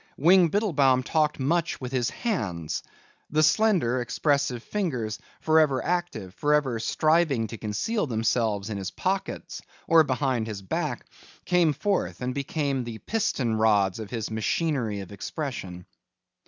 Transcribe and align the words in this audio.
Wing 0.17 0.49
Biddlebaum 0.49 1.03
talked 1.03 1.39
much 1.39 1.79
with 1.79 1.91
his 1.91 2.09
hands. 2.09 2.81
The 3.29 3.43
slender 3.43 4.01
expressive 4.01 4.63
fingers, 4.63 5.19
forever 5.41 5.85
active, 5.85 6.33
forever 6.33 6.79
striving 6.79 7.45
to 7.45 7.59
conceal 7.59 8.07
themselves 8.07 8.71
in 8.71 8.77
his 8.77 8.89
pockets 8.89 9.61
or 9.87 10.03
behind 10.03 10.47
his 10.47 10.63
back, 10.63 11.05
came 11.45 11.71
forth 11.71 12.19
and 12.19 12.33
became 12.33 12.83
the 12.83 12.97
piston 12.97 13.53
rods 13.57 13.99
of 13.99 14.09
his 14.09 14.31
machinery 14.31 15.01
of 15.01 15.11
expression. 15.11 15.85